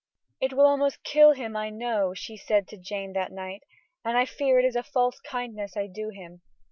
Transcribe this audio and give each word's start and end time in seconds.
"It 0.41 0.53
will 0.53 0.65
almost 0.65 1.03
kill 1.03 1.33
him, 1.33 1.55
I 1.55 1.69
know," 1.69 2.15
she 2.15 2.35
said 2.35 2.67
to 2.69 2.77
Jane 2.79 3.13
that 3.13 3.31
night, 3.31 3.61
"and 4.03 4.17
I 4.17 4.25
fear 4.25 4.57
it 4.57 4.65
is 4.65 4.75
a 4.75 4.81
false 4.81 5.19
kindness 5.19 5.77
I 5.77 5.85
do 5.85 6.09
him. 6.09 6.41